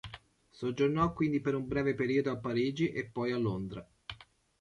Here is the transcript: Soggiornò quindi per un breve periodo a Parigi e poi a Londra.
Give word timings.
Soggiornò 0.49 1.13
quindi 1.13 1.41
per 1.41 1.53
un 1.53 1.67
breve 1.67 1.93
periodo 1.93 2.31
a 2.31 2.37
Parigi 2.37 2.89
e 2.91 3.05
poi 3.05 3.31
a 3.33 3.37
Londra. 3.37 3.87